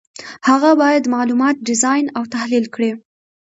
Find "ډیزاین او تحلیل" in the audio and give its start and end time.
1.67-2.65